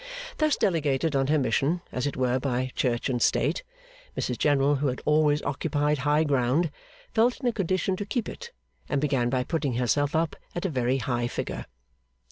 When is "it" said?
2.07-2.17, 8.27-8.51